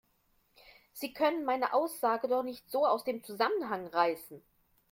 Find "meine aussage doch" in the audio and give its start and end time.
1.45-2.41